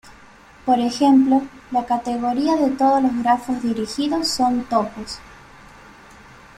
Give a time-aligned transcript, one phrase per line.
[0.65, 5.19] Por ejemplo, la categoría de todos los grafos dirigidos son topos.